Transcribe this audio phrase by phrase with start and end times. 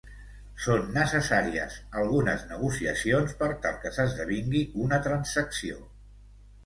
[0.67, 5.79] Són necessàries algunes negociacions per tal que s'esdevingui una transacció.